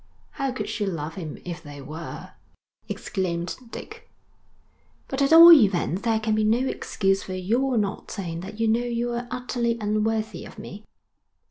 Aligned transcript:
'How 0.31 0.51
could 0.51 0.67
she 0.67 0.87
love 0.87 1.13
him 1.13 1.37
if 1.45 1.61
they 1.61 1.79
were!' 1.79 2.31
exclaimed 2.89 3.55
Dick. 3.69 4.09
'But 5.07 5.21
at 5.21 5.31
all 5.31 5.51
events 5.51 6.01
there 6.01 6.19
can 6.19 6.33
be 6.33 6.43
no 6.43 6.67
excuse 6.67 7.21
for 7.21 7.35
your 7.35 7.77
not 7.77 8.09
saying 8.09 8.39
that 8.39 8.59
you 8.59 8.67
know 8.67 8.79
you 8.79 9.11
are 9.11 9.27
utterly 9.29 9.77
unworthy 9.79 10.43
of 10.43 10.57
me.' 10.57 10.83